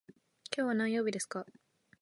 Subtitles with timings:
[0.51, 1.45] 今日は何曜日ですか。